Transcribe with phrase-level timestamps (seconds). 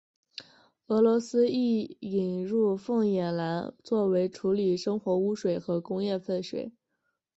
[0.87, 6.71] 俄罗斯亦引入凤眼蓝作为处理生活污水和工业废水。